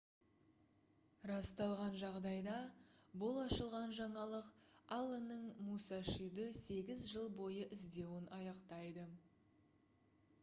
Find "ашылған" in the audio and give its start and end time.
3.41-3.91